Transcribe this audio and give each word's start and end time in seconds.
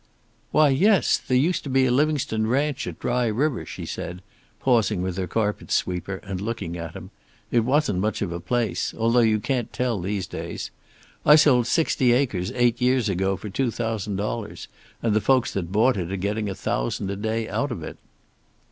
"Why, 0.49 0.69
yes. 0.69 1.19
There 1.19 1.37
used 1.37 1.63
to 1.63 1.69
be 1.69 1.85
a 1.85 1.91
Livingstone 1.91 2.47
ranch 2.47 2.87
at 2.87 2.97
Dry 2.99 3.27
River," 3.27 3.67
she 3.67 3.85
said, 3.85 4.23
pausing 4.59 5.03
with 5.03 5.15
her 5.17 5.27
carpet 5.27 5.69
sweeper, 5.69 6.15
and 6.23 6.41
looking 6.41 6.75
at 6.75 6.95
him. 6.95 7.11
"It 7.51 7.59
wasn't 7.59 7.99
much 7.99 8.23
of 8.23 8.31
a 8.31 8.39
place. 8.39 8.95
Although 8.97 9.19
you 9.19 9.39
can't 9.39 9.71
tell 9.71 9.99
these 10.01 10.25
days. 10.25 10.71
I 11.23 11.35
sold 11.35 11.67
sixty 11.67 12.13
acres 12.13 12.51
eight 12.55 12.81
years 12.81 13.09
ago 13.09 13.37
for 13.37 13.51
two 13.51 13.69
thousand 13.69 14.15
dollars, 14.15 14.67
and 15.03 15.13
the 15.13 15.21
folks 15.21 15.53
that 15.53 15.71
bought 15.71 15.97
it 15.97 16.11
are 16.11 16.17
getting 16.17 16.49
a 16.49 16.55
thousand 16.55 17.11
a 17.11 17.15
day 17.15 17.47
out 17.47 17.69
of 17.71 17.83
it." 17.83 17.97